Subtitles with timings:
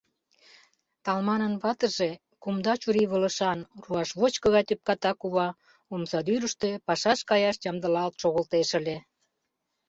[1.05, 2.11] Талманын ватыже,
[2.41, 5.47] кумда чурийвылышан, руашвочко гай тӧпката кува,
[5.93, 8.97] омсадӱрыштӧ пашаш каяш ямдылалт шогылтеш ыле.